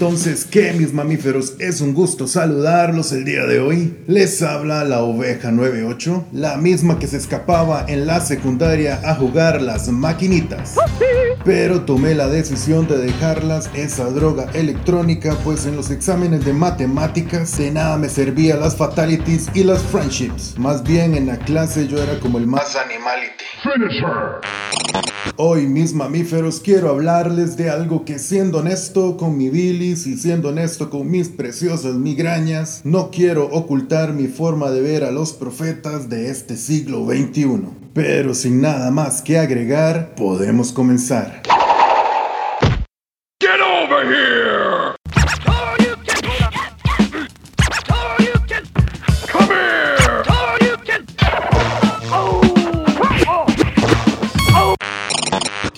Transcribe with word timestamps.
Entonces, 0.00 0.44
¿qué 0.44 0.72
mis 0.74 0.92
mamíferos? 0.92 1.54
Es 1.58 1.80
un 1.80 1.92
gusto 1.92 2.28
saludarlos 2.28 3.10
el 3.10 3.24
día 3.24 3.44
de 3.46 3.58
hoy. 3.58 3.98
Les 4.06 4.42
habla 4.42 4.84
la 4.84 5.02
oveja 5.02 5.50
98, 5.50 6.28
la 6.30 6.56
misma 6.56 7.00
que 7.00 7.08
se 7.08 7.16
escapaba 7.16 7.84
en 7.88 8.06
la 8.06 8.20
secundaria 8.20 9.00
a 9.04 9.16
jugar 9.16 9.60
las 9.60 9.88
maquinitas. 9.88 10.76
Pero 11.44 11.80
tomé 11.80 12.14
la 12.14 12.28
decisión 12.28 12.86
de 12.86 12.96
dejarlas 12.98 13.70
esa 13.74 14.04
droga 14.04 14.46
electrónica, 14.54 15.36
pues 15.42 15.66
en 15.66 15.74
los 15.74 15.90
exámenes 15.90 16.44
de 16.44 16.52
matemáticas 16.52 17.58
de 17.58 17.72
nada 17.72 17.96
me 17.96 18.08
servía 18.08 18.54
las 18.54 18.76
fatalities 18.76 19.48
y 19.52 19.64
las 19.64 19.82
friendships. 19.82 20.56
Más 20.58 20.84
bien 20.84 21.16
en 21.16 21.26
la 21.26 21.38
clase 21.38 21.88
yo 21.88 22.00
era 22.00 22.20
como 22.20 22.38
el 22.38 22.46
más 22.46 22.76
animality. 22.76 23.44
Hoy 25.40 25.68
mis 25.68 25.94
mamíferos 25.94 26.58
quiero 26.58 26.88
hablarles 26.88 27.56
de 27.56 27.70
algo 27.70 28.04
que 28.04 28.18
siendo 28.18 28.58
honesto 28.58 29.16
con 29.16 29.36
mi 29.36 29.50
bilis 29.50 30.04
y 30.08 30.16
siendo 30.16 30.48
honesto 30.48 30.90
con 30.90 31.08
mis 31.08 31.28
preciosas 31.28 31.94
migrañas, 31.94 32.80
no 32.82 33.12
quiero 33.12 33.44
ocultar 33.44 34.12
mi 34.14 34.26
forma 34.26 34.72
de 34.72 34.80
ver 34.80 35.04
a 35.04 35.12
los 35.12 35.32
profetas 35.32 36.08
de 36.08 36.28
este 36.28 36.56
siglo 36.56 37.06
XXI. 37.06 37.68
Pero 37.94 38.34
sin 38.34 38.60
nada 38.60 38.90
más 38.90 39.22
que 39.22 39.38
agregar, 39.38 40.16
podemos 40.16 40.72
comenzar. 40.72 41.42
Get 43.40 43.60
over 43.60 44.12
here! 44.12 44.47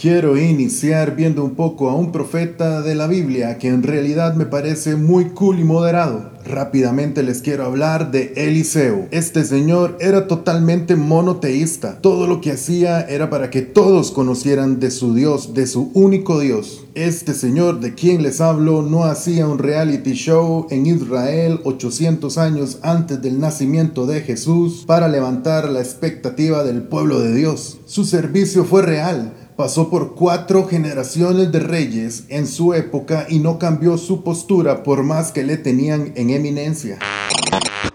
Quiero 0.01 0.39
iniciar 0.39 1.15
viendo 1.15 1.45
un 1.45 1.55
poco 1.55 1.91
a 1.91 1.95
un 1.95 2.11
profeta 2.11 2.81
de 2.81 2.95
la 2.95 3.07
Biblia 3.07 3.59
que 3.59 3.69
en 3.69 3.83
realidad 3.83 4.35
me 4.35 4.47
parece 4.47 4.97
muy 4.97 5.27
cool 5.27 5.61
y 5.61 5.65
moderado. 5.65 6.31
Rápidamente 6.43 7.23
les 7.23 7.43
quiero 7.43 7.67
hablar 7.67 8.11
de 8.11 8.33
Eliseo. 8.35 9.09
Este 9.11 9.45
señor 9.45 9.99
era 10.01 10.27
totalmente 10.27 10.97
monoteísta. 10.97 12.01
Todo 12.01 12.27
lo 12.27 12.41
que 12.41 12.53
hacía 12.53 13.03
era 13.03 13.29
para 13.29 13.51
que 13.51 13.61
todos 13.61 14.11
conocieran 14.11 14.81
de 14.81 14.91
su 14.91 15.15
Dios, 15.15 15.53
de 15.53 15.67
su 15.67 15.91
único 15.93 16.41
Dios. 16.41 16.87
Este 16.95 17.35
señor 17.35 17.81
de 17.81 17.95
quien 17.95 18.23
les 18.23 18.41
hablo 18.41 18.81
no 18.81 19.05
hacía 19.05 19.47
un 19.47 19.59
reality 19.59 20.13
show 20.13 20.67
en 20.71 20.87
Israel 20.87 21.61
800 21.65 22.39
años 22.39 22.79
antes 22.83 23.21
del 23.21 23.39
nacimiento 23.39 24.07
de 24.07 24.23
Jesús 24.23 24.85
para 24.87 25.09
levantar 25.09 25.69
la 25.69 25.81
expectativa 25.81 26.65
del 26.65 26.85
pueblo 26.85 27.21
de 27.21 27.35
Dios. 27.35 27.81
Su 27.85 28.05
servicio 28.05 28.65
fue 28.65 28.81
real 28.81 29.35
pasó 29.61 29.91
por 29.91 30.15
cuatro 30.15 30.67
generaciones 30.67 31.53
de 31.53 31.61
reyes 31.61 32.25
en 32.31 32.47
su 32.47 32.73
época 32.73 33.27
y 33.29 33.41
no 33.41 33.59
cambió 33.59 33.99
su 33.99 34.25
postura 34.25 34.83
por 34.83 35.03
más 35.03 35.33
que 35.33 35.45
le 35.45 35.59
tenían 35.59 36.15
en 36.15 36.31
eminencia. 36.31 36.99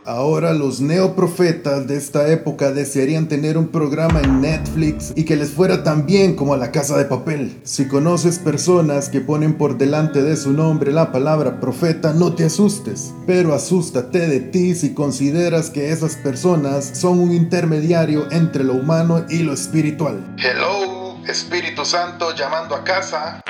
Ahora 0.06 0.54
los 0.54 0.80
neoprofetas 0.80 1.88
de 1.88 1.98
esta 1.98 2.32
época 2.32 2.72
desearían 2.72 3.28
tener 3.28 3.58
un 3.58 3.70
programa 3.70 4.22
en 4.22 4.42
Netflix 4.42 5.12
y 5.16 5.24
que 5.24 5.36
les 5.36 5.50
fuera 5.50 5.84
tan 5.84 6.06
bien 6.06 6.36
como 6.36 6.54
a 6.54 6.58
la 6.58 6.72
casa 6.72 7.00
de 7.00 7.06
papel. 7.06 7.60
Si 7.64 7.88
conoces 7.88 8.38
personas 8.38 9.10
que 9.10 9.22
ponen 9.22 9.58
por 9.58 9.80
delante 9.80 10.22
de 10.22 10.38
su 10.38 10.54
nombre 10.54 10.92
la 10.92 11.12
palabra 11.12 11.60
profeta, 11.60 12.14
no 12.14 12.36
te 12.36 12.46
asustes, 12.46 13.12
pero 13.26 13.56
asústate 13.56 14.28
de 14.28 14.40
ti 14.40 14.76
si 14.76 14.94
consideras 14.94 15.72
que 15.72 15.90
esas 15.90 16.16
personas 16.18 16.92
son 16.94 17.20
un 17.20 17.34
intermediario 17.34 18.32
entre 18.32 18.64
lo 18.64 18.76
humano 18.76 19.26
y 19.32 19.40
lo 19.40 19.52
espiritual. 19.52 20.36
Hello. 20.38 21.05
Espíritu 21.28 21.86
Santo 21.86 22.36
llamando 22.36 22.76
a 22.76 22.84
casa. 22.84 23.42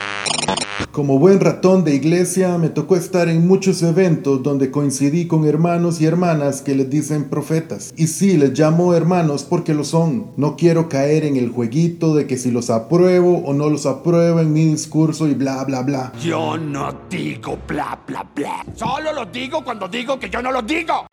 Como 0.92 1.20
buen 1.20 1.42
ratón 1.42 1.84
de 1.84 1.94
iglesia, 1.94 2.58
me 2.58 2.70
tocó 2.70 2.96
estar 2.96 3.28
en 3.28 3.46
muchos 3.46 3.84
eventos 3.84 4.42
donde 4.44 4.72
coincidí 4.72 5.28
con 5.28 5.46
hermanos 5.46 6.00
y 6.00 6.06
hermanas 6.06 6.62
que 6.62 6.74
les 6.74 6.90
dicen 6.90 7.26
profetas. 7.26 7.94
Y 7.98 8.08
sí, 8.08 8.38
les 8.38 8.58
llamo 8.58 8.94
hermanos 8.94 9.44
porque 9.44 9.74
lo 9.74 9.84
son. 9.84 10.32
No 10.38 10.56
quiero 10.56 10.88
caer 10.88 11.26
en 11.26 11.36
el 11.36 11.50
jueguito 11.50 12.16
de 12.16 12.28
que 12.28 12.38
si 12.38 12.50
los 12.50 12.70
apruebo 12.70 13.40
o 13.40 13.54
no 13.54 13.70
los 13.70 13.86
apruebo 13.86 14.40
en 14.40 14.54
mi 14.54 14.64
discurso 14.64 15.28
y 15.28 15.34
bla, 15.34 15.66
bla, 15.66 15.82
bla. 15.82 16.14
Yo 16.22 16.58
no 16.58 17.02
digo 17.10 17.58
bla, 17.68 18.00
bla, 18.08 18.26
bla. 18.34 18.66
Solo 18.76 19.12
lo 19.12 19.26
digo 19.26 19.66
cuando 19.66 19.90
digo 19.90 20.18
que 20.18 20.30
yo 20.30 20.42
no 20.42 20.52
lo 20.52 20.62
digo. 20.62 21.08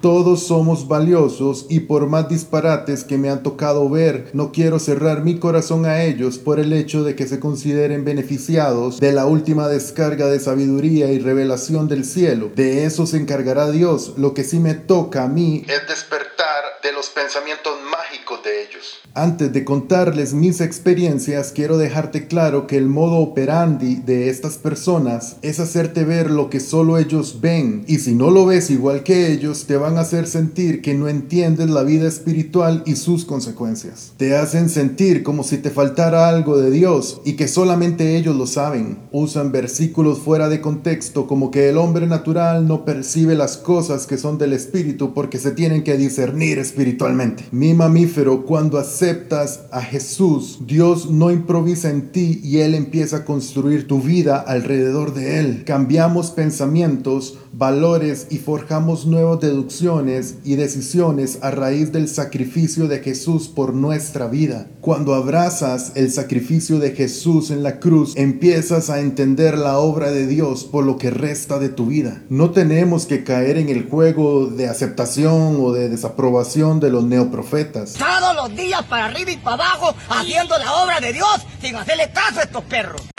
Todos 0.00 0.48
somos 0.48 0.88
valiosos 0.88 1.66
y 1.68 1.80
por 1.80 2.08
más 2.08 2.28
disparates 2.28 3.04
que 3.04 3.18
me 3.18 3.30
han 3.30 3.44
tocado 3.44 3.88
ver, 3.88 4.30
no 4.32 4.50
quiero 4.50 4.80
cerrar 4.80 5.22
mi 5.22 5.38
corazón 5.38 5.86
a 5.86 6.02
ellos 6.02 6.38
por 6.38 6.58
el 6.58 6.72
hecho 6.72 7.04
de 7.04 7.14
que 7.14 7.28
se 7.28 7.38
consideren 7.38 8.04
beneficiados 8.04 8.98
de 8.98 9.12
la 9.12 9.26
última 9.26 9.68
descarga 9.68 10.26
de 10.26 10.40
sabiduría 10.40 11.12
y 11.12 11.20
revelación 11.20 11.86
del 11.86 12.04
cielo. 12.04 12.50
De 12.56 12.84
eso 12.84 13.06
se 13.06 13.18
encargará 13.18 13.70
Dios. 13.70 14.14
Lo 14.16 14.34
que 14.34 14.42
sí 14.42 14.58
me 14.58 14.74
toca 14.74 15.22
a 15.22 15.28
mí 15.28 15.64
es 15.68 15.86
despertar 15.86 16.22
de 16.26 16.31
los 17.02 17.10
pensamientos 17.10 17.72
mágicos 17.90 18.44
de 18.44 18.62
ellos. 18.62 19.00
Antes 19.12 19.52
de 19.52 19.64
contarles 19.64 20.34
mis 20.34 20.60
experiencias, 20.60 21.50
quiero 21.50 21.76
dejarte 21.76 22.28
claro 22.28 22.68
que 22.68 22.76
el 22.76 22.86
modo 22.86 23.16
operandi 23.16 23.96
de 23.96 24.28
estas 24.28 24.56
personas 24.56 25.36
es 25.42 25.58
hacerte 25.58 26.04
ver 26.04 26.30
lo 26.30 26.48
que 26.48 26.60
solo 26.60 26.98
ellos 26.98 27.40
ven 27.40 27.84
y 27.88 27.98
si 27.98 28.14
no 28.14 28.30
lo 28.30 28.46
ves 28.46 28.70
igual 28.70 29.02
que 29.02 29.32
ellos, 29.32 29.66
te 29.66 29.76
van 29.76 29.98
a 29.98 30.02
hacer 30.02 30.28
sentir 30.28 30.80
que 30.80 30.94
no 30.94 31.08
entiendes 31.08 31.70
la 31.70 31.82
vida 31.82 32.06
espiritual 32.06 32.84
y 32.86 32.94
sus 32.94 33.24
consecuencias. 33.24 34.12
Te 34.16 34.36
hacen 34.36 34.68
sentir 34.68 35.24
como 35.24 35.42
si 35.42 35.58
te 35.58 35.70
faltara 35.70 36.28
algo 36.28 36.56
de 36.56 36.70
Dios 36.70 37.20
y 37.24 37.32
que 37.32 37.48
solamente 37.48 38.16
ellos 38.16 38.36
lo 38.36 38.46
saben. 38.46 38.98
Usan 39.10 39.50
versículos 39.50 40.20
fuera 40.20 40.48
de 40.48 40.60
contexto 40.60 41.26
como 41.26 41.50
que 41.50 41.68
el 41.68 41.78
hombre 41.78 42.06
natural 42.06 42.68
no 42.68 42.84
percibe 42.84 43.34
las 43.34 43.56
cosas 43.56 44.06
que 44.06 44.18
son 44.18 44.38
del 44.38 44.52
espíritu 44.52 45.12
porque 45.12 45.40
se 45.40 45.50
tienen 45.50 45.82
que 45.82 45.96
discernir 45.96 46.60
espiritualmente. 46.60 46.91
Mi 47.50 47.74
mamífero, 47.74 48.44
cuando 48.44 48.78
aceptas 48.78 49.62
a 49.70 49.82
Jesús, 49.82 50.60
Dios 50.66 51.10
no 51.10 51.30
improvisa 51.30 51.90
en 51.90 52.12
ti 52.12 52.40
y 52.42 52.58
Él 52.58 52.74
empieza 52.74 53.18
a 53.18 53.24
construir 53.24 53.86
tu 53.86 54.00
vida 54.00 54.38
alrededor 54.38 55.14
de 55.14 55.40
Él. 55.40 55.64
Cambiamos 55.64 56.30
pensamientos, 56.30 57.38
valores 57.52 58.26
y 58.30 58.38
forjamos 58.38 59.06
nuevas 59.06 59.40
deducciones 59.40 60.36
y 60.44 60.56
decisiones 60.56 61.38
a 61.42 61.50
raíz 61.50 61.92
del 61.92 62.08
sacrificio 62.08 62.88
de 62.88 63.00
Jesús 63.00 63.48
por 63.48 63.74
nuestra 63.74 64.26
vida. 64.28 64.68
Cuando 64.80 65.14
abrazas 65.14 65.92
el 65.94 66.10
sacrificio 66.10 66.78
de 66.78 66.92
Jesús 66.92 67.50
en 67.50 67.62
la 67.62 67.78
cruz, 67.78 68.14
empiezas 68.16 68.90
a 68.90 69.00
entender 69.00 69.58
la 69.58 69.78
obra 69.78 70.10
de 70.10 70.26
Dios 70.26 70.64
por 70.64 70.84
lo 70.84 70.98
que 70.98 71.10
resta 71.10 71.58
de 71.58 71.68
tu 71.68 71.86
vida. 71.86 72.22
No 72.28 72.50
tenemos 72.50 73.06
que 73.06 73.24
caer 73.24 73.58
en 73.58 73.68
el 73.68 73.88
juego 73.88 74.46
de 74.46 74.68
aceptación 74.68 75.56
o 75.60 75.72
de 75.72 75.88
desaprobación 75.88 76.80
de 76.82 76.90
los 76.90 77.04
neoprofetas. 77.04 77.94
Todos 77.94 78.34
los 78.34 78.54
días 78.54 78.82
para 78.82 79.06
arriba 79.06 79.30
y 79.30 79.36
para 79.38 79.54
abajo 79.54 79.94
haciendo 80.10 80.58
la 80.58 80.72
obra 80.74 81.00
de 81.00 81.12
Dios 81.12 81.46
sin 81.60 81.76
hacerle 81.76 82.10
caso 82.12 82.40
a 82.40 82.42
estos 82.42 82.64
perros. 82.64 83.11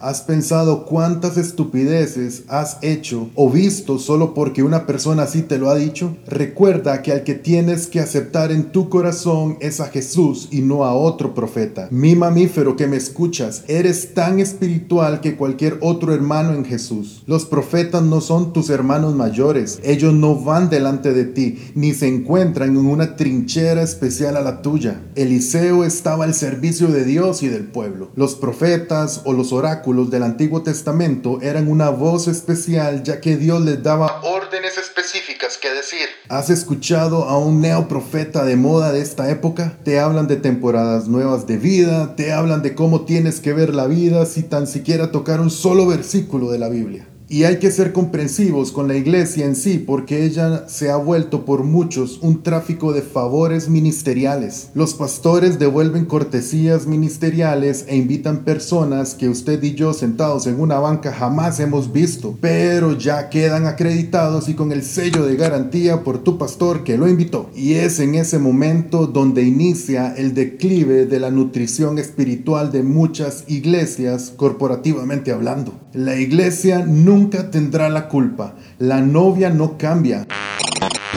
¿Has 0.00 0.22
pensado 0.22 0.86
cuántas 0.86 1.36
estupideces 1.36 2.44
has 2.48 2.78
hecho 2.82 3.30
o 3.34 3.50
visto 3.50 3.98
solo 3.98 4.32
porque 4.32 4.62
una 4.62 4.86
persona 4.86 5.24
así 5.24 5.42
te 5.42 5.58
lo 5.58 5.70
ha 5.70 5.74
dicho? 5.74 6.16
Recuerda 6.26 7.02
que 7.02 7.10
al 7.10 7.24
que 7.24 7.34
tienes 7.34 7.88
que 7.88 7.98
aceptar 7.98 8.52
en 8.52 8.70
tu 8.70 8.88
corazón 8.88 9.56
es 9.60 9.80
a 9.80 9.88
Jesús 9.88 10.48
y 10.52 10.60
no 10.60 10.84
a 10.84 10.94
otro 10.94 11.34
profeta. 11.34 11.88
Mi 11.90 12.14
mamífero 12.14 12.76
que 12.76 12.86
me 12.86 12.96
escuchas, 12.96 13.64
eres 13.66 14.14
tan 14.14 14.38
espiritual 14.38 15.20
que 15.20 15.36
cualquier 15.36 15.78
otro 15.80 16.14
hermano 16.14 16.54
en 16.54 16.64
Jesús. 16.64 17.24
Los 17.26 17.44
profetas 17.44 18.02
no 18.02 18.20
son 18.20 18.52
tus 18.52 18.70
hermanos 18.70 19.16
mayores. 19.16 19.80
Ellos 19.82 20.14
no 20.14 20.36
van 20.36 20.70
delante 20.70 21.12
de 21.12 21.24
ti 21.24 21.58
ni 21.74 21.92
se 21.92 22.06
encuentran 22.06 22.70
en 22.70 22.86
una 22.86 23.16
trinchera 23.16 23.82
especial 23.82 24.36
a 24.36 24.42
la 24.42 24.62
tuya. 24.62 25.02
Eliseo 25.16 25.84
estaba 25.84 26.24
al 26.24 26.34
servicio 26.34 26.86
de 26.86 27.04
Dios 27.04 27.42
y 27.42 27.48
del 27.48 27.64
pueblo. 27.64 28.10
Los 28.14 28.36
profetas 28.36 29.17
o 29.24 29.32
los 29.32 29.52
oráculos 29.52 30.10
del 30.10 30.22
Antiguo 30.22 30.62
Testamento 30.62 31.40
eran 31.42 31.68
una 31.68 31.90
voz 31.90 32.28
especial 32.28 33.02
ya 33.02 33.20
que 33.20 33.36
Dios 33.36 33.60
les 33.62 33.82
daba 33.82 34.20
órdenes 34.22 34.78
específicas 34.78 35.58
que 35.58 35.70
decir. 35.70 36.08
¿Has 36.28 36.50
escuchado 36.50 37.24
a 37.24 37.38
un 37.38 37.60
neoprofeta 37.60 38.44
de 38.44 38.56
moda 38.56 38.92
de 38.92 39.00
esta 39.00 39.30
época? 39.30 39.78
Te 39.84 40.00
hablan 40.00 40.26
de 40.26 40.36
temporadas 40.36 41.08
nuevas 41.08 41.46
de 41.46 41.56
vida, 41.56 42.16
te 42.16 42.32
hablan 42.32 42.62
de 42.62 42.74
cómo 42.74 43.04
tienes 43.04 43.40
que 43.40 43.52
ver 43.52 43.74
la 43.74 43.86
vida 43.86 44.26
si 44.26 44.42
tan 44.42 44.66
siquiera 44.66 45.10
tocar 45.10 45.40
un 45.40 45.50
solo 45.50 45.86
versículo 45.86 46.50
de 46.50 46.58
la 46.58 46.68
Biblia. 46.68 47.06
Y 47.30 47.44
hay 47.44 47.58
que 47.58 47.70
ser 47.70 47.92
comprensivos 47.92 48.72
con 48.72 48.88
la 48.88 48.96
iglesia 48.96 49.44
en 49.44 49.54
sí 49.54 49.76
porque 49.76 50.24
ella 50.24 50.66
se 50.66 50.90
ha 50.90 50.96
vuelto 50.96 51.44
por 51.44 51.62
muchos 51.62 52.20
un 52.22 52.42
tráfico 52.42 52.94
de 52.94 53.02
favores 53.02 53.68
ministeriales. 53.68 54.70
Los 54.72 54.94
pastores 54.94 55.58
devuelven 55.58 56.06
cortesías 56.06 56.86
ministeriales 56.86 57.84
e 57.86 57.96
invitan 57.96 58.44
personas 58.44 59.14
que 59.14 59.28
usted 59.28 59.62
y 59.62 59.74
yo 59.74 59.92
sentados 59.92 60.46
en 60.46 60.58
una 60.58 60.78
banca 60.78 61.12
jamás 61.12 61.60
hemos 61.60 61.92
visto, 61.92 62.34
pero 62.40 62.96
ya 62.96 63.28
quedan 63.28 63.66
acreditados 63.66 64.48
y 64.48 64.54
con 64.54 64.72
el 64.72 64.82
sello 64.82 65.26
de 65.26 65.36
garantía 65.36 66.04
por 66.04 66.24
tu 66.24 66.38
pastor 66.38 66.82
que 66.82 66.96
lo 66.96 67.08
invitó. 67.08 67.50
Y 67.54 67.74
es 67.74 68.00
en 68.00 68.14
ese 68.14 68.38
momento 68.38 69.06
donde 69.06 69.42
inicia 69.42 70.14
el 70.16 70.32
declive 70.32 71.04
de 71.04 71.20
la 71.20 71.30
nutrición 71.30 71.98
espiritual 71.98 72.72
de 72.72 72.82
muchas 72.82 73.44
iglesias 73.48 74.32
corporativamente 74.34 75.30
hablando. 75.30 75.74
La 75.92 76.18
iglesia 76.18 76.86
nunca 76.86 77.17
tendrá 77.26 77.88
la 77.88 78.08
culpa. 78.08 78.54
La 78.78 79.00
novia 79.00 79.50
no 79.50 79.76
cambia. 79.76 80.26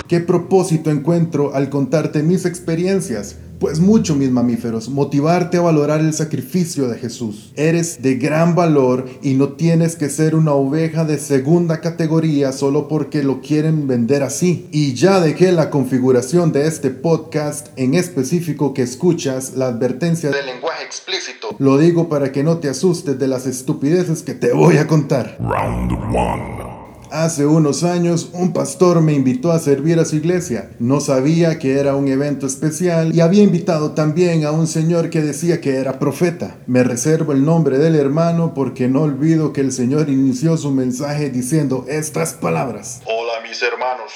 ¿Qué 0.07 0.19
propósito 0.19 0.89
encuentro 0.89 1.53
al 1.53 1.69
contarte 1.69 2.23
mis 2.23 2.45
experiencias? 2.45 3.37
Pues 3.61 3.79
mucho, 3.79 4.15
mis 4.15 4.31
mamíferos, 4.31 4.89
motivarte 4.89 5.57
a 5.57 5.61
valorar 5.61 5.99
el 5.99 6.15
sacrificio 6.15 6.87
de 6.87 6.97
Jesús. 6.97 7.53
Eres 7.55 8.01
de 8.01 8.15
gran 8.15 8.55
valor 8.55 9.07
y 9.21 9.35
no 9.35 9.49
tienes 9.49 9.95
que 9.95 10.09
ser 10.09 10.33
una 10.33 10.53
oveja 10.53 11.05
de 11.05 11.19
segunda 11.19 11.79
categoría 11.79 12.53
solo 12.53 12.87
porque 12.87 13.21
lo 13.21 13.39
quieren 13.39 13.85
vender 13.85 14.23
así. 14.23 14.67
Y 14.71 14.95
ya 14.95 15.19
dejé 15.19 15.51
la 15.51 15.69
configuración 15.69 16.51
de 16.51 16.65
este 16.65 16.89
podcast 16.89 17.67
en 17.75 17.93
específico 17.93 18.73
que 18.73 18.81
escuchas 18.81 19.53
la 19.53 19.67
advertencia 19.67 20.31
del 20.31 20.47
lenguaje 20.47 20.83
explícito. 20.83 21.49
Lo 21.59 21.77
digo 21.77 22.09
para 22.09 22.31
que 22.31 22.41
no 22.43 22.57
te 22.57 22.67
asustes 22.67 23.19
de 23.19 23.27
las 23.27 23.45
estupideces 23.45 24.23
que 24.23 24.33
te 24.33 24.53
voy 24.53 24.77
a 24.77 24.87
contar. 24.87 25.37
Round 25.39 25.91
one. 26.15 26.70
Hace 27.11 27.45
unos 27.45 27.83
años 27.83 28.29
un 28.31 28.53
pastor 28.53 29.01
me 29.01 29.11
invitó 29.11 29.51
a 29.51 29.59
servir 29.59 29.99
a 29.99 30.05
su 30.05 30.15
iglesia. 30.15 30.71
No 30.79 31.01
sabía 31.01 31.59
que 31.59 31.77
era 31.77 31.93
un 31.93 32.07
evento 32.07 32.47
especial 32.47 33.13
y 33.13 33.19
había 33.19 33.43
invitado 33.43 33.91
también 33.91 34.45
a 34.45 34.51
un 34.51 34.65
señor 34.65 35.09
que 35.09 35.19
decía 35.19 35.59
que 35.59 35.75
era 35.75 35.99
profeta. 35.99 36.55
Me 36.67 36.85
reservo 36.85 37.33
el 37.33 37.43
nombre 37.43 37.79
del 37.79 37.95
hermano 37.95 38.53
porque 38.53 38.87
no 38.87 39.01
olvido 39.01 39.51
que 39.51 39.59
el 39.59 39.73
señor 39.73 40.07
inició 40.07 40.55
su 40.55 40.71
mensaje 40.71 41.29
diciendo 41.29 41.83
estas 41.89 42.31
palabras. 42.33 43.01
Hola 43.03 43.41
mis 43.45 43.61
hermanos, 43.61 44.13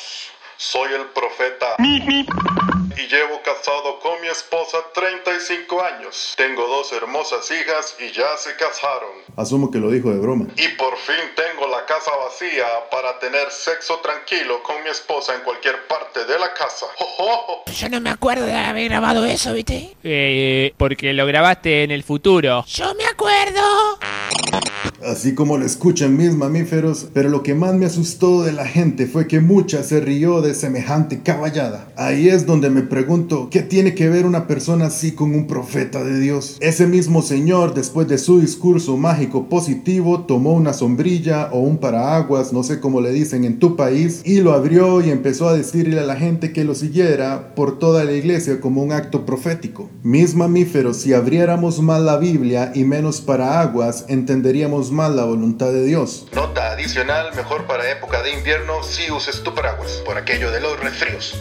soy 0.56 0.88
el 0.94 1.07
profeta 1.13 1.75
y 1.80 2.00
llevo 3.09 3.34
con 4.06 4.22
mi 4.22 4.28
esposa 4.28 4.78
35 4.94 5.81
años. 5.81 6.36
Tengo 6.38 6.68
dos 6.68 6.94
hermosas 6.94 7.50
hijas 7.50 7.96
y 8.00 8.12
ya 8.12 8.38
se 8.38 8.56
casaron. 8.56 9.10
Asumo 9.36 9.72
que 9.72 9.80
lo 9.80 9.90
dijo 9.90 10.12
de 10.12 10.19
broma. 10.19 10.46
Y 10.57 10.68
por 10.78 10.96
fin 10.96 11.16
tengo 11.36 11.68
la 11.68 11.88
casa 11.88 12.12
vacía 12.24 12.68
para 12.92 13.18
tener 13.18 13.50
sexo 13.50 14.00
tranquilo 14.04 14.62
con 14.62 14.75
mi 14.84 14.92
esposa 14.92 15.34
en 15.34 15.42
cualquier 15.42 15.88
parte 15.88 16.24
de 16.24 16.38
la 16.38 16.54
casa. 16.54 16.86
Yo 17.74 17.90
no 17.90 18.00
me 18.00 18.12
acuerdo 18.12 18.46
de 18.46 18.54
haber 18.54 18.90
grabado 18.90 19.25
eso, 19.25 19.54
¿viste? 19.54 19.96
Eh, 20.04 20.75
porque 20.78 21.12
lo 21.13 21.25
grabaste 21.25 21.84
en 21.84 21.90
el 21.90 22.04
futuro. 22.04 22.63
Yo 22.68 22.94
me 22.94 23.06
acuerdo. 23.06 23.98
Así 25.06 25.36
como 25.36 25.60
lo 25.60 25.66
escuchan 25.66 26.18
mis 26.18 26.36
mamíferos, 26.36 27.10
pero 27.13 27.30
lo 27.30 27.44
que 27.44 27.54
más 27.54 27.75
me 27.75 27.86
asustó 27.86 28.42
de 28.42 28.52
la 28.52 28.66
gente 28.66 29.06
fue 29.06 29.28
que 29.28 29.40
mucha 29.40 29.84
se 29.84 30.00
rió 30.00 30.42
de 30.42 30.56
semejante 30.56 31.22
caballada. 31.22 31.92
Ahí 31.96 32.28
es 32.28 32.48
donde 32.48 32.72
me 32.72 32.81
pregunto, 32.81 33.50
¿qué 33.52 33.62
tiene 33.62 33.94
que 33.94 34.10
ver 34.10 34.25
una 34.25 34.48
persona 34.48 34.88
así 34.88 35.12
con 35.12 35.36
un 35.36 35.46
profeta 35.46 36.04
de 36.04 36.19
Dios? 36.19 36.57
Ese 36.60 36.88
mismo 36.88 37.22
señor, 37.22 37.75
después 37.75 38.07
de 38.07 38.18
su 38.18 38.40
discurso 38.40 38.98
mágico 38.98 39.48
positivo, 39.48 40.22
tomó 40.22 40.54
una 40.54 40.74
sombrilla 40.74 41.50
o 41.52 41.60
un 41.60 41.78
paraguas, 41.78 42.52
no 42.52 42.63
sé 42.63 42.80
cómo 42.80 43.00
le 43.00 43.12
dicen 43.12 43.44
en 43.46 43.60
tu 43.60 43.75
país, 43.75 44.22
y 44.25 44.42
lo 44.42 44.54
abrió 44.54 45.02
y 45.02 45.12
empezó 45.12 45.48
a 45.48 45.56
decirle 45.56 46.00
a 46.00 46.06
la 46.06 46.16
gente 46.16 46.52
que 46.52 46.63
lo 46.63 46.74
siguiera 46.74 47.54
por 47.54 47.78
toda 47.78 48.06
la 48.06 48.13
iglesia 48.13 48.60
como 48.60 48.81
un 48.81 48.92
acto 48.92 49.24
profético. 49.24 49.88
Mis 50.02 50.34
mamíferos, 50.34 50.98
si 50.98 51.13
abriéramos 51.13 51.80
más 51.80 52.02
la 52.02 52.18
Biblia 52.18 52.72
y 52.74 52.86
menos 52.86 53.22
paraguas, 53.22 54.06
entenderíamos 54.07 54.94
más 54.95 55.12
la 55.13 55.25
voluntad 55.25 55.68
de 55.68 55.83
Dios. 55.83 56.27
Nota 56.33 56.71
adicional, 56.71 57.36
mejor 57.36 57.65
para 57.68 57.92
época 57.92 58.24
de 58.24 58.33
invierno 58.33 58.81
si 58.81 59.12
uses 59.12 59.44
tu 59.44 59.53
paraguas, 59.53 60.01
por 60.06 60.18
aquello 60.18 60.50
de 60.51 60.62
los 60.62 60.80
resfríos. 60.80 61.38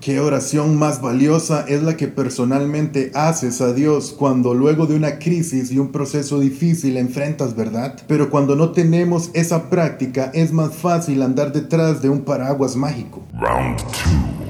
¿Qué 0.00 0.18
oración 0.18 0.76
más 0.76 1.00
valiosa 1.00 1.64
es 1.68 1.82
la 1.82 1.96
que 1.96 2.08
personalmente 2.08 3.12
haces 3.14 3.60
a 3.60 3.72
Dios 3.72 4.12
cuando 4.18 4.52
luego 4.52 4.86
de 4.86 4.96
una 4.96 5.20
crisis 5.20 5.70
y 5.70 5.78
un 5.78 5.92
proceso 5.92 6.40
difícil 6.40 6.96
enfrentas, 6.96 7.54
verdad? 7.54 7.96
Pero 8.08 8.28
cuando 8.28 8.56
no 8.56 8.72
tenemos 8.72 9.30
esa 9.32 9.70
práctica 9.70 10.30
es 10.34 10.52
más 10.52 10.74
fácil 10.74 11.22
andar 11.22 11.52
detrás 11.52 12.02
de 12.02 12.08
un 12.08 12.22
paraguas 12.22 12.74
mágico. 12.74 13.22
Round 13.32 13.78
two. 13.78 14.41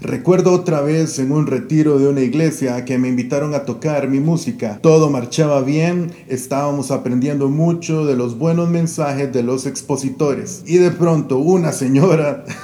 Recuerdo 0.00 0.52
otra 0.52 0.80
vez 0.80 1.18
en 1.18 1.32
un 1.32 1.48
retiro 1.48 1.98
de 1.98 2.06
una 2.06 2.20
iglesia 2.20 2.84
que 2.84 2.98
me 2.98 3.08
invitaron 3.08 3.52
a 3.54 3.64
tocar 3.64 4.08
mi 4.08 4.20
música. 4.20 4.78
Todo 4.80 5.10
marchaba 5.10 5.60
bien, 5.62 6.12
estábamos 6.28 6.92
aprendiendo 6.92 7.48
mucho 7.48 8.06
de 8.06 8.16
los 8.16 8.38
buenos 8.38 8.70
mensajes 8.70 9.32
de 9.32 9.42
los 9.42 9.66
expositores. 9.66 10.62
Y 10.66 10.76
de 10.76 10.92
pronto 10.92 11.38
una 11.38 11.72
señora... 11.72 12.44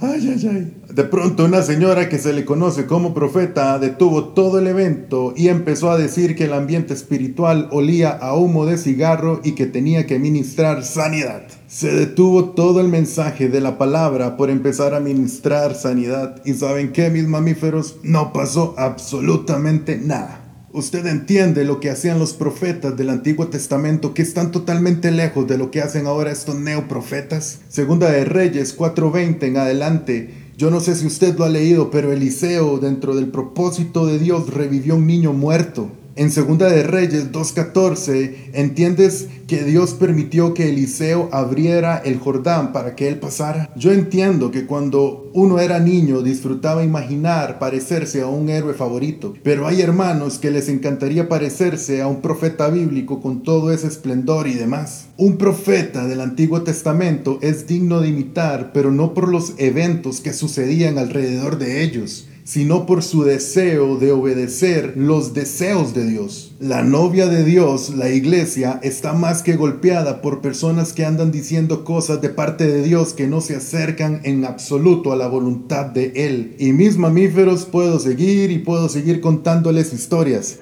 ay. 0.00 0.28
Ay, 0.28 0.48
ay. 0.50 0.72
De 0.94 1.04
pronto 1.04 1.44
una 1.44 1.62
señora 1.62 2.08
que 2.08 2.18
se 2.18 2.32
le 2.32 2.44
conoce 2.44 2.86
como 2.86 3.12
profeta 3.12 3.78
detuvo 3.78 4.28
todo 4.28 4.58
el 4.58 4.66
evento 4.66 5.34
y 5.36 5.48
empezó 5.48 5.90
a 5.90 5.98
decir 5.98 6.36
que 6.36 6.44
el 6.44 6.52
ambiente 6.52 6.94
espiritual 6.94 7.68
olía 7.72 8.10
a 8.10 8.34
humo 8.34 8.66
de 8.66 8.78
cigarro 8.78 9.40
y 9.44 9.52
que 9.52 9.66
tenía 9.66 10.06
que 10.06 10.18
ministrar 10.18 10.84
sanidad. 10.84 11.42
Se 11.66 11.92
detuvo 11.92 12.50
todo 12.50 12.80
el 12.80 12.88
mensaje 12.88 13.48
de 13.48 13.60
la 13.60 13.78
palabra 13.78 14.36
por 14.36 14.50
empezar 14.50 14.94
a 14.94 15.00
ministrar 15.00 15.74
sanidad 15.74 16.40
y 16.44 16.54
saben 16.54 16.92
qué 16.92 17.10
mis 17.10 17.26
mamíferos 17.26 17.96
no 18.02 18.32
pasó 18.32 18.74
absolutamente 18.78 19.98
nada. 19.98 20.45
Usted 20.76 21.06
entiende 21.06 21.64
lo 21.64 21.80
que 21.80 21.88
hacían 21.88 22.18
los 22.18 22.34
profetas 22.34 22.94
del 22.98 23.08
Antiguo 23.08 23.46
Testamento 23.48 24.12
que 24.12 24.20
están 24.20 24.50
totalmente 24.50 25.10
lejos 25.10 25.48
de 25.48 25.56
lo 25.56 25.70
que 25.70 25.80
hacen 25.80 26.06
ahora 26.06 26.30
estos 26.30 26.56
neoprofetas. 26.56 27.60
Segunda 27.70 28.10
de 28.10 28.26
Reyes 28.26 28.76
4:20 28.76 29.46
en 29.46 29.56
adelante. 29.56 30.34
Yo 30.58 30.70
no 30.70 30.80
sé 30.80 30.94
si 30.94 31.06
usted 31.06 31.34
lo 31.38 31.46
ha 31.46 31.48
leído, 31.48 31.90
pero 31.90 32.12
Eliseo, 32.12 32.76
dentro 32.76 33.16
del 33.16 33.28
propósito 33.28 34.04
de 34.04 34.18
Dios, 34.18 34.52
revivió 34.52 34.96
un 34.96 35.06
niño 35.06 35.32
muerto. 35.32 35.88
En 36.18 36.30
Segunda 36.30 36.70
de 36.70 36.82
Reyes 36.82 37.30
2.14, 37.30 38.52
entiendes 38.54 39.28
que 39.46 39.64
Dios 39.64 39.92
permitió 39.92 40.54
que 40.54 40.70
Eliseo 40.70 41.28
abriera 41.30 41.98
el 41.98 42.18
Jordán 42.18 42.72
para 42.72 42.96
que 42.96 43.06
él 43.06 43.18
pasara. 43.18 43.70
Yo 43.76 43.92
entiendo 43.92 44.50
que 44.50 44.64
cuando 44.64 45.30
uno 45.34 45.60
era 45.60 45.78
niño 45.78 46.22
disfrutaba 46.22 46.82
imaginar 46.82 47.58
parecerse 47.58 48.22
a 48.22 48.28
un 48.28 48.48
héroe 48.48 48.72
favorito, 48.72 49.34
pero 49.42 49.66
hay 49.66 49.82
hermanos 49.82 50.38
que 50.38 50.50
les 50.50 50.70
encantaría 50.70 51.28
parecerse 51.28 52.00
a 52.00 52.06
un 52.06 52.22
profeta 52.22 52.70
bíblico 52.70 53.20
con 53.20 53.42
todo 53.42 53.70
ese 53.70 53.86
esplendor 53.86 54.46
y 54.48 54.54
demás. 54.54 55.08
Un 55.18 55.36
profeta 55.36 56.06
del 56.06 56.22
Antiguo 56.22 56.62
Testamento 56.62 57.38
es 57.42 57.66
digno 57.66 58.00
de 58.00 58.08
imitar, 58.08 58.72
pero 58.72 58.90
no 58.90 59.12
por 59.12 59.28
los 59.28 59.52
eventos 59.58 60.22
que 60.22 60.32
sucedían 60.32 60.96
alrededor 60.96 61.58
de 61.58 61.82
ellos 61.82 62.26
sino 62.46 62.86
por 62.86 63.02
su 63.02 63.24
deseo 63.24 63.96
de 63.96 64.12
obedecer 64.12 64.94
los 64.96 65.34
deseos 65.34 65.94
de 65.94 66.08
Dios. 66.08 66.54
La 66.60 66.84
novia 66.84 67.26
de 67.26 67.42
Dios, 67.42 67.90
la 67.96 68.08
iglesia, 68.10 68.78
está 68.84 69.14
más 69.14 69.42
que 69.42 69.56
golpeada 69.56 70.22
por 70.22 70.40
personas 70.40 70.92
que 70.92 71.04
andan 71.04 71.32
diciendo 71.32 71.84
cosas 71.84 72.22
de 72.22 72.28
parte 72.28 72.68
de 72.68 72.84
Dios 72.84 73.14
que 73.14 73.26
no 73.26 73.40
se 73.40 73.56
acercan 73.56 74.20
en 74.22 74.44
absoluto 74.44 75.12
a 75.12 75.16
la 75.16 75.26
voluntad 75.26 75.86
de 75.86 76.12
Él. 76.14 76.54
Y 76.60 76.72
mis 76.72 76.96
mamíferos 76.96 77.64
puedo 77.64 77.98
seguir 77.98 78.52
y 78.52 78.58
puedo 78.58 78.88
seguir 78.88 79.20
contándoles 79.20 79.92
historias. 79.92 80.60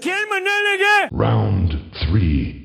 Round 1.13 1.94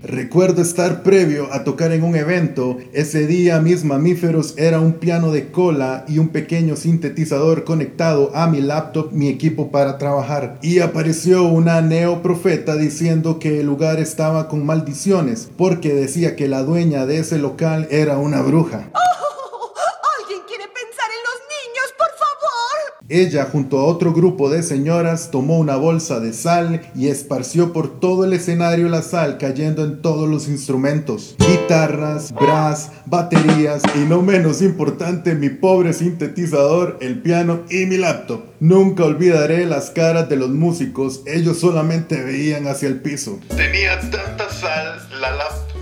Recuerdo 0.03 0.61
estar 0.61 1.01
previo 1.01 1.51
a 1.51 1.63
tocar 1.63 1.91
en 1.91 2.03
un 2.03 2.15
evento. 2.15 2.77
Ese 2.93 3.25
día 3.25 3.59
mis 3.59 3.83
mamíferos 3.83 4.53
era 4.57 4.79
un 4.79 4.93
piano 4.93 5.31
de 5.31 5.51
cola 5.51 6.05
y 6.07 6.19
un 6.19 6.29
pequeño 6.29 6.75
sintetizador 6.75 7.63
conectado 7.63 8.31
a 8.35 8.47
mi 8.47 8.61
laptop, 8.61 9.11
mi 9.11 9.27
equipo 9.27 9.71
para 9.71 9.97
trabajar. 9.97 10.59
Y 10.61 10.79
apareció 10.79 11.45
una 11.45 11.81
neoprofeta 11.81 12.75
diciendo 12.75 13.39
que 13.39 13.61
el 13.61 13.65
lugar 13.65 13.99
estaba 13.99 14.47
con 14.47 14.65
maldiciones 14.65 15.49
porque 15.57 15.95
decía 15.95 16.35
que 16.35 16.47
la 16.47 16.61
dueña 16.63 17.07
de 17.07 17.19
ese 17.19 17.39
local 17.39 17.87
era 17.89 18.17
una 18.17 18.41
bruja. 18.41 18.77
¿Alguien 18.77 20.41
quiere 20.47 20.65
pensar 20.65 21.09
en 21.09 21.23
los 21.25 21.39
niños, 21.49 21.93
por 21.97 22.09
favor? 22.19 22.98
Ella, 23.11 23.45
junto 23.51 23.79
a 23.79 23.85
otro 23.85 24.13
grupo 24.13 24.51
de 24.51 24.61
señoras, 24.61 25.31
tomó 25.31 25.57
una 25.57 25.77
bolsa 25.77 26.19
de 26.19 26.31
sal 26.31 26.81
y 26.93 27.07
esparció 27.07 27.73
por 27.73 27.99
todo 27.99 28.23
el 28.23 28.33
escenario 28.33 28.87
la 28.87 29.01
sal 29.01 29.39
cayendo 29.39 29.83
en 29.83 30.03
todos 30.03 30.29
los 30.29 30.47
instrumentos. 30.47 31.35
Guitarras, 31.39 32.31
brass, 32.31 32.91
baterías 33.07 33.81
y 33.95 33.99
no 34.07 34.21
menos 34.21 34.61
importante 34.61 35.33
mi 35.33 35.49
pobre 35.49 35.93
sintetizador, 35.93 36.99
el 37.01 37.19
piano 37.23 37.61
y 37.71 37.87
mi 37.87 37.97
laptop. 37.97 38.43
Nunca 38.59 39.05
olvidaré 39.05 39.65
las 39.65 39.89
caras 39.89 40.29
de 40.29 40.35
los 40.35 40.51
músicos, 40.51 41.23
ellos 41.25 41.59
solamente 41.59 42.21
veían 42.21 42.67
hacia 42.67 42.89
el 42.89 43.01
piso. 43.01 43.39
Tenía 43.55 43.99
tanta 44.01 44.47
sal 44.51 44.99
la 45.19 45.31
laptop. 45.31 45.79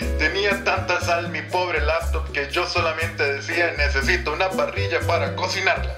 Tanta 0.58 1.00
sal 1.00 1.30
mi 1.30 1.42
pobre 1.42 1.80
laptop 1.80 2.32
que 2.32 2.50
yo 2.50 2.66
solamente 2.66 3.22
decía 3.34 3.72
necesito 3.78 4.32
una 4.32 4.50
parrilla 4.50 5.00
para 5.06 5.34
cocinarla. 5.36 5.96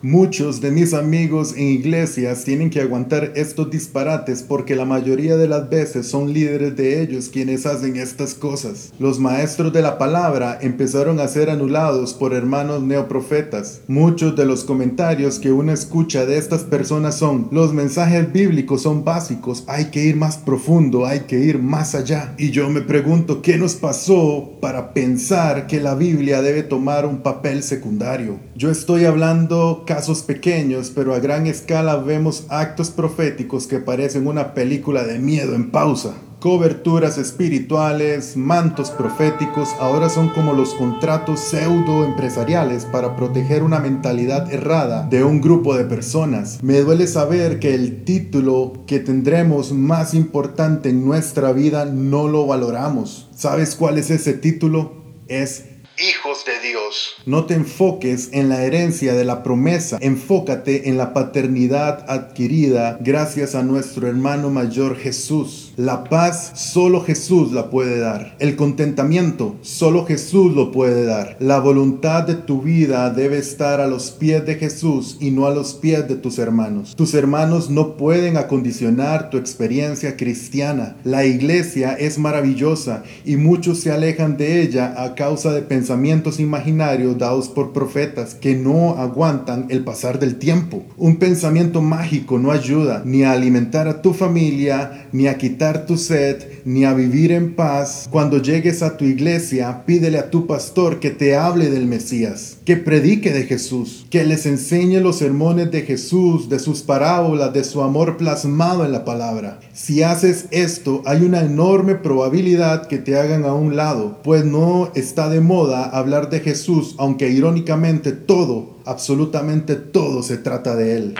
Muchos 0.00 0.60
de 0.60 0.70
mis 0.70 0.94
amigos 0.94 1.54
en 1.56 1.66
iglesias 1.66 2.44
tienen 2.44 2.70
que 2.70 2.80
aguantar 2.80 3.32
estos 3.34 3.68
disparates 3.68 4.44
porque 4.44 4.76
la 4.76 4.84
mayoría 4.84 5.36
de 5.36 5.48
las 5.48 5.68
veces 5.68 6.06
son 6.06 6.32
líderes 6.32 6.76
de 6.76 7.02
ellos 7.02 7.28
quienes 7.28 7.66
hacen 7.66 7.96
estas 7.96 8.34
cosas. 8.34 8.92
Los 9.00 9.18
maestros 9.18 9.72
de 9.72 9.82
la 9.82 9.98
palabra 9.98 10.56
empezaron 10.62 11.18
a 11.18 11.26
ser 11.26 11.50
anulados 11.50 12.14
por 12.14 12.32
hermanos 12.32 12.80
neoprofetas. 12.80 13.80
Muchos 13.88 14.36
de 14.36 14.46
los 14.46 14.62
comentarios 14.62 15.40
que 15.40 15.50
uno 15.50 15.72
escucha 15.72 16.26
de 16.26 16.38
estas 16.38 16.62
personas 16.62 17.16
son, 17.16 17.48
los 17.50 17.74
mensajes 17.74 18.32
bíblicos 18.32 18.82
son 18.82 19.02
básicos, 19.02 19.64
hay 19.66 19.86
que 19.86 20.04
ir 20.04 20.14
más 20.14 20.36
profundo, 20.36 21.06
hay 21.06 21.22
que 21.22 21.40
ir 21.40 21.58
más 21.58 21.96
allá. 21.96 22.36
Y 22.38 22.52
yo 22.52 22.70
me 22.70 22.82
pregunto, 22.82 23.42
¿qué 23.42 23.58
nos 23.58 23.74
pasó 23.74 24.58
para 24.60 24.94
pensar 24.94 25.66
que 25.66 25.80
la 25.80 25.96
Biblia 25.96 26.40
debe 26.40 26.62
tomar 26.62 27.04
un 27.04 27.18
papel 27.18 27.64
secundario? 27.64 28.38
Yo 28.54 28.70
estoy 28.70 29.04
hablando 29.04 29.86
casos 29.88 30.20
pequeños, 30.20 30.92
pero 30.94 31.14
a 31.14 31.18
gran 31.18 31.46
escala 31.46 31.96
vemos 31.96 32.44
actos 32.50 32.90
proféticos 32.90 33.66
que 33.66 33.78
parecen 33.78 34.26
una 34.26 34.52
película 34.52 35.02
de 35.02 35.18
miedo 35.18 35.54
en 35.54 35.70
pausa. 35.70 36.12
Coberturas 36.40 37.16
espirituales, 37.16 38.36
mantos 38.36 38.90
proféticos, 38.90 39.70
ahora 39.80 40.10
son 40.10 40.28
como 40.28 40.52
los 40.52 40.74
contratos 40.74 41.40
pseudo 41.40 42.04
empresariales 42.04 42.84
para 42.84 43.16
proteger 43.16 43.62
una 43.62 43.78
mentalidad 43.80 44.52
errada 44.52 45.08
de 45.08 45.24
un 45.24 45.40
grupo 45.40 45.74
de 45.74 45.86
personas. 45.86 46.62
Me 46.62 46.80
duele 46.82 47.06
saber 47.06 47.58
que 47.58 47.72
el 47.72 48.04
título 48.04 48.84
que 48.86 49.00
tendremos 49.00 49.72
más 49.72 50.12
importante 50.12 50.90
en 50.90 51.02
nuestra 51.02 51.52
vida 51.52 51.86
no 51.86 52.28
lo 52.28 52.46
valoramos. 52.46 53.30
¿Sabes 53.34 53.74
cuál 53.74 53.96
es 53.96 54.10
ese 54.10 54.34
título? 54.34 54.92
Es 55.28 55.64
Hijos 56.00 56.44
de 56.44 56.60
Dios. 56.60 57.16
no 57.26 57.46
te 57.46 57.54
enfoques 57.54 58.28
en 58.32 58.48
la 58.48 58.62
herencia 58.62 59.14
de 59.14 59.24
la 59.24 59.42
promesa, 59.42 59.98
enfócate 60.00 60.88
en 60.88 60.96
la 60.96 61.12
paternidad 61.12 62.04
adquirida 62.08 62.98
gracias 63.00 63.56
a 63.56 63.64
nuestro 63.64 64.06
hermano 64.06 64.48
mayor 64.48 64.96
Jesús. 64.96 65.67
La 65.78 66.02
paz 66.02 66.54
solo 66.56 67.04
Jesús 67.04 67.52
la 67.52 67.70
puede 67.70 68.00
dar. 68.00 68.34
El 68.40 68.56
contentamiento 68.56 69.54
solo 69.60 70.06
Jesús 70.06 70.52
lo 70.52 70.72
puede 70.72 71.04
dar. 71.04 71.36
La 71.38 71.60
voluntad 71.60 72.26
de 72.26 72.34
tu 72.34 72.62
vida 72.62 73.10
debe 73.10 73.38
estar 73.38 73.80
a 73.80 73.86
los 73.86 74.10
pies 74.10 74.44
de 74.44 74.56
Jesús 74.56 75.18
y 75.20 75.30
no 75.30 75.46
a 75.46 75.54
los 75.54 75.74
pies 75.74 76.08
de 76.08 76.16
tus 76.16 76.40
hermanos. 76.40 76.96
Tus 76.96 77.14
hermanos 77.14 77.70
no 77.70 77.96
pueden 77.96 78.38
acondicionar 78.38 79.30
tu 79.30 79.36
experiencia 79.36 80.16
cristiana. 80.16 80.96
La 81.04 81.24
iglesia 81.24 81.92
es 81.92 82.18
maravillosa 82.18 83.04
y 83.24 83.36
muchos 83.36 83.78
se 83.78 83.92
alejan 83.92 84.36
de 84.36 84.62
ella 84.62 84.94
a 84.96 85.14
causa 85.14 85.52
de 85.52 85.62
pensamientos 85.62 86.40
imaginarios 86.40 87.18
dados 87.18 87.48
por 87.48 87.72
profetas 87.72 88.34
que 88.34 88.56
no 88.56 88.96
aguantan 88.96 89.66
el 89.68 89.84
pasar 89.84 90.18
del 90.18 90.40
tiempo. 90.40 90.82
Un 90.96 91.18
pensamiento 91.18 91.82
mágico 91.82 92.36
no 92.36 92.50
ayuda 92.50 93.02
ni 93.04 93.22
a 93.22 93.30
alimentar 93.30 93.86
a 93.86 94.02
tu 94.02 94.12
familia, 94.12 95.06
ni 95.12 95.28
a 95.28 95.38
quitar 95.38 95.67
tu 95.86 95.96
sed, 95.96 96.62
ni 96.64 96.84
a 96.84 96.94
vivir 96.94 97.32
en 97.32 97.54
paz. 97.54 98.08
Cuando 98.10 98.40
llegues 98.40 98.82
a 98.82 98.96
tu 98.96 99.04
iglesia, 99.04 99.84
pídele 99.86 100.18
a 100.18 100.30
tu 100.30 100.46
pastor 100.46 101.00
que 101.00 101.10
te 101.10 101.36
hable 101.36 101.70
del 101.70 101.86
Mesías, 101.86 102.58
que 102.64 102.76
predique 102.76 103.32
de 103.32 103.44
Jesús, 103.44 104.06
que 104.10 104.24
les 104.24 104.46
enseñe 104.46 105.00
los 105.00 105.18
sermones 105.18 105.70
de 105.70 105.82
Jesús, 105.82 106.48
de 106.48 106.58
sus 106.58 106.82
parábolas, 106.82 107.52
de 107.52 107.64
su 107.64 107.82
amor 107.82 108.16
plasmado 108.16 108.84
en 108.84 108.92
la 108.92 109.04
palabra. 109.04 109.60
Si 109.72 110.02
haces 110.02 110.46
esto, 110.50 111.02
hay 111.04 111.22
una 111.22 111.42
enorme 111.42 111.94
probabilidad 111.94 112.86
que 112.86 112.98
te 112.98 113.18
hagan 113.18 113.44
a 113.44 113.52
un 113.52 113.76
lado, 113.76 114.20
pues 114.24 114.44
no 114.44 114.90
está 114.94 115.28
de 115.28 115.40
moda 115.40 115.84
hablar 115.84 116.30
de 116.30 116.40
Jesús, 116.40 116.94
aunque 116.98 117.28
irónicamente 117.28 118.12
todo, 118.12 118.78
absolutamente 118.84 119.76
todo 119.76 120.22
se 120.22 120.38
trata 120.38 120.76
de 120.76 120.96
él. 120.96 121.14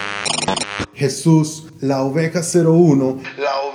Jesús, 0.98 1.66
la 1.80 2.02
oveja 2.02 2.40
01, 2.40 3.18
La 3.38 3.67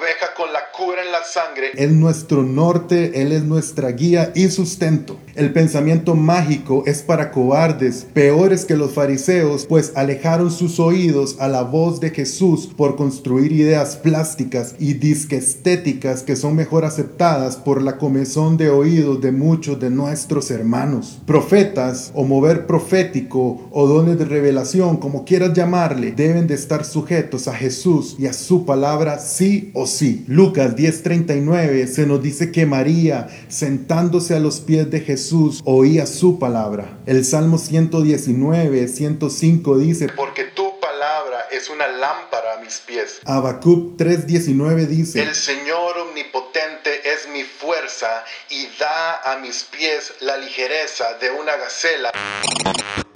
oveja 0.83 0.93
con 0.93 0.93
la 0.93 0.93
cura 0.93 1.03
en 1.03 1.11
la 1.11 1.23
sangre. 1.23 1.71
es 1.75 1.91
nuestro 1.91 2.43
norte, 2.43 3.21
Él 3.21 3.31
es 3.31 3.43
nuestra 3.43 3.89
guía 3.91 4.31
y 4.35 4.49
sustento. 4.49 5.19
El 5.35 5.51
pensamiento 5.51 6.13
mágico 6.13 6.83
es 6.85 7.01
para 7.01 7.31
cobardes, 7.31 8.05
peores 8.13 8.65
que 8.65 8.77
los 8.77 8.91
fariseos, 8.91 9.65
pues 9.65 9.93
alejaron 9.95 10.51
sus 10.51 10.79
oídos 10.79 11.37
a 11.39 11.47
la 11.47 11.63
voz 11.63 11.99
de 11.99 12.11
Jesús 12.11 12.69
por 12.77 12.95
construir 12.95 13.51
ideas 13.51 13.95
plásticas 13.95 14.75
y 14.77 14.93
disque 14.93 15.37
estéticas 15.37 16.21
que 16.21 16.35
son 16.35 16.55
mejor 16.55 16.85
aceptadas 16.85 17.55
por 17.55 17.81
la 17.81 17.97
comezón 17.97 18.57
de 18.57 18.69
oídos 18.69 19.21
de 19.21 19.31
muchos 19.31 19.79
de 19.79 19.89
nuestros 19.89 20.51
hermanos. 20.51 21.19
Profetas 21.25 22.11
o 22.13 22.25
mover 22.25 22.67
profético 22.67 23.69
o 23.71 23.87
dones 23.87 24.19
de 24.19 24.25
revelación, 24.25 24.97
como 24.97 25.25
quieras 25.25 25.53
llamarle, 25.53 26.11
deben 26.11 26.45
de 26.45 26.53
estar 26.53 26.85
sujetos 26.85 27.47
a 27.47 27.55
Jesús 27.55 28.17
y 28.19 28.27
a 28.27 28.33
su 28.33 28.67
palabra 28.67 29.17
sí 29.17 29.71
o 29.73 29.87
sí. 29.87 30.25
Lucas 30.27 30.75
10:39 30.75 31.87
se 31.87 32.05
nos 32.05 32.21
dice 32.21 32.51
que 32.51 32.67
María, 32.67 33.29
sentándose 33.47 34.35
a 34.35 34.39
los 34.39 34.59
pies 34.59 34.91
de 34.91 34.99
Jesús, 34.99 35.22
oía 35.65 36.05
su 36.05 36.39
palabra. 36.39 36.97
El 37.05 37.23
Salmo 37.25 37.57
119, 37.57 38.87
105 38.87 39.77
dice, 39.77 40.09
Porque 40.15 40.45
tu 40.45 40.79
palabra 40.79 41.47
es 41.51 41.69
una 41.69 41.87
lámpara 41.87 42.57
a 42.57 42.61
mis 42.61 42.79
pies. 42.79 43.19
Habacuc 43.25 43.97
3:19 43.97 44.87
dice, 44.87 45.21
El 45.21 45.35
Señor 45.35 45.97
omnipotente 45.97 47.13
es 47.13 47.27
mi 47.31 47.43
fuerza 47.43 48.23
y 48.49 48.67
da 48.79 49.33
a 49.33 49.37
mis 49.39 49.63
pies 49.63 50.13
la 50.21 50.37
ligereza 50.37 51.17
de 51.19 51.31
una 51.31 51.55
gacela. 51.57 52.11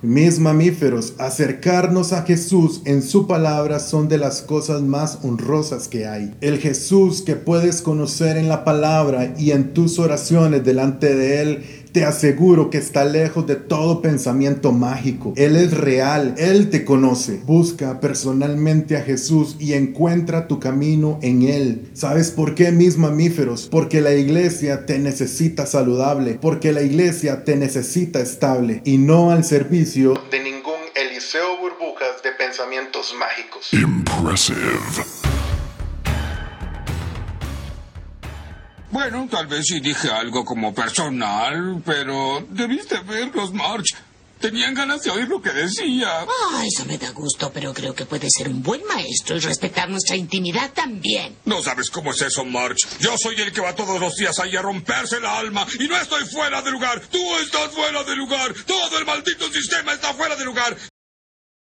Mis 0.03 0.37
mamíferos, 0.37 1.15
acercarnos 1.17 2.13
a 2.13 2.21
Jesús 2.21 2.81
en 2.85 3.01
su 3.01 3.25
palabra 3.25 3.79
son 3.79 4.07
de 4.07 4.19
las 4.19 4.43
cosas 4.43 4.83
más 4.83 5.17
honrosas 5.23 5.87
que 5.87 6.05
hay. 6.05 6.35
El 6.39 6.59
Jesús 6.59 7.23
que 7.23 7.35
puedes 7.35 7.81
conocer 7.81 8.37
en 8.37 8.47
la 8.47 8.63
palabra 8.63 9.33
y 9.39 9.51
en 9.51 9.73
tus 9.73 9.97
oraciones 9.97 10.63
delante 10.63 11.15
de 11.15 11.41
Él, 11.41 11.86
te 11.97 12.05
aseguro 12.05 12.69
que 12.69 12.77
está 12.77 13.05
lejos 13.05 13.47
de 13.47 13.55
todo 13.55 14.03
pensamiento 14.03 14.71
mágico. 14.71 15.33
Él 15.35 15.55
es 15.55 15.75
real, 15.75 16.35
Él 16.37 16.69
te 16.69 16.85
conoce. 16.85 17.41
Busca 17.43 17.99
personalmente 17.99 18.97
a 18.97 19.01
Jesús 19.01 19.55
y 19.57 19.73
encuentra 19.73 20.47
tu 20.47 20.59
camino 20.59 21.17
en 21.23 21.41
Él. 21.41 21.89
¿Sabes 21.93 22.29
por 22.29 22.53
qué, 22.53 22.71
mis 22.71 22.99
mamíferos? 22.99 23.67
Porque 23.71 23.99
la 23.99 24.13
iglesia 24.13 24.85
te 24.85 24.99
necesita 24.99 25.65
saludable, 25.65 26.37
porque 26.39 26.71
la 26.71 26.83
iglesia 26.83 27.43
te 27.43 27.55
necesita 27.55 28.19
estable 28.19 28.83
y 28.85 28.99
no 28.99 29.31
al 29.31 29.43
servicio 29.43 30.13
De 30.29 30.39
ningún 30.39 30.75
Eliseo 30.93 31.57
burbujas 31.57 32.21
de 32.23 32.31
pensamientos 32.33 33.15
mágicos. 33.17 33.71
Bueno, 38.97 39.27
tal 39.29 39.45
vez 39.45 39.63
sí 39.67 39.79
dije 39.79 40.09
algo 40.09 40.43
como 40.43 40.73
personal, 40.73 41.83
pero 41.85 42.43
debiste 42.49 42.97
verlos, 43.01 43.53
March. 43.53 43.95
Tenían 44.39 44.73
ganas 44.73 45.03
de 45.03 45.11
oír 45.11 45.27
lo 45.27 45.39
que 45.39 45.51
decía. 45.51 46.21
Ah, 46.21 46.63
eso 46.65 46.83
me 46.85 46.97
da 46.97 47.11
gusto, 47.11 47.51
pero 47.53 47.75
creo 47.75 47.93
que 47.93 48.07
puede 48.07 48.27
ser 48.35 48.49
un 48.49 48.63
buen 48.63 48.83
maestro 48.85 49.35
y 49.35 49.39
respetar 49.39 49.87
nuestra 49.87 50.15
intimidad 50.15 50.71
también. 50.73 51.37
No 51.45 51.61
sabes 51.61 51.91
cómo 51.91 52.09
es 52.09 52.23
eso, 52.23 52.43
March. 52.43 52.87
Yo 52.99 53.15
soy 53.19 53.39
el 53.39 53.51
que 53.51 53.61
va 53.61 53.75
todos 53.75 53.99
los 53.99 54.15
días 54.15 54.39
ahí 54.39 54.55
a 54.55 54.63
romperse 54.63 55.19
la 55.19 55.37
alma 55.37 55.67
y 55.79 55.87
no 55.87 55.95
estoy 55.95 56.25
fuera 56.25 56.63
de 56.63 56.71
lugar. 56.71 56.99
Tú 57.11 57.19
estás 57.37 57.69
fuera 57.69 58.03
de 58.03 58.15
lugar. 58.15 58.51
Todo 58.65 58.97
el 58.97 59.05
maldito 59.05 59.47
sistema 59.51 59.93
está 59.93 60.11
fuera 60.15 60.35
de 60.35 60.43
lugar. 60.43 60.75